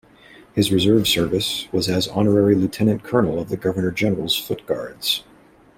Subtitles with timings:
[0.55, 5.21] His reserve service was as Honorary Lieutenant-Colonel of the Governor-General's Foot Guards.